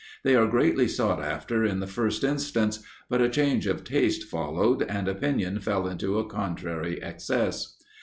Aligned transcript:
They 0.23 0.35
were 0.35 0.47
greatly 0.47 0.87
sought 0.87 1.21
after 1.21 1.63
in 1.63 1.79
the 1.79 1.85
first 1.85 2.23
instance, 2.23 2.81
but 3.07 3.21
a 3.21 3.29
change 3.29 3.67
of 3.67 3.83
taste 3.83 4.23
followed, 4.23 4.81
and 4.81 5.07
opinion 5.07 5.59
fell 5.59 5.85
into 5.85 6.17
a 6.17 6.25
contrary 6.25 6.99
excess. 7.03 7.75